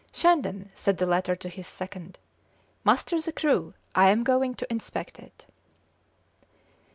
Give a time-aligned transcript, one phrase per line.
[0.11, 2.17] "Shandon!" said the latter to his second,
[2.83, 5.45] "muster the crew; I am going to inspect it!"